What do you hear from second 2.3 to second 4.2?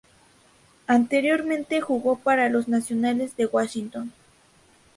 los Nacionales de Washington.